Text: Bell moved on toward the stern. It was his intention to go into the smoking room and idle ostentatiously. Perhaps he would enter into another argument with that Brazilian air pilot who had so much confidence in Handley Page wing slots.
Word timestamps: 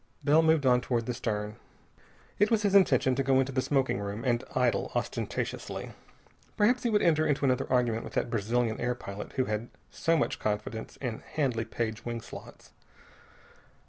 Bell 0.23 0.41
moved 0.41 0.65
on 0.65 0.81
toward 0.81 1.05
the 1.05 1.13
stern. 1.13 1.57
It 2.39 2.49
was 2.49 2.63
his 2.63 2.73
intention 2.73 3.13
to 3.13 3.21
go 3.21 3.39
into 3.39 3.51
the 3.51 3.61
smoking 3.61 3.99
room 3.99 4.25
and 4.25 4.43
idle 4.55 4.91
ostentatiously. 4.95 5.91
Perhaps 6.57 6.81
he 6.81 6.89
would 6.89 7.03
enter 7.03 7.27
into 7.27 7.45
another 7.45 7.71
argument 7.71 8.03
with 8.05 8.13
that 8.13 8.31
Brazilian 8.31 8.79
air 8.81 8.95
pilot 8.95 9.33
who 9.33 9.45
had 9.45 9.69
so 9.91 10.17
much 10.17 10.39
confidence 10.39 10.95
in 11.01 11.19
Handley 11.19 11.65
Page 11.65 12.03
wing 12.03 12.19
slots. 12.19 12.71